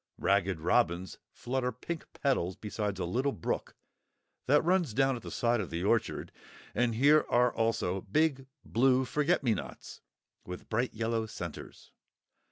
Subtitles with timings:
[0.17, 3.75] Ragged Robins flutter pink petals beside a little brook
[4.47, 6.31] that runs down at the side of the orchard;
[6.73, 10.01] and here are also big blue forget me nots,
[10.43, 11.91] with bright yellow centres.